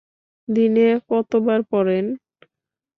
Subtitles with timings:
[0.47, 2.05] দিনে কতবার পড়েন?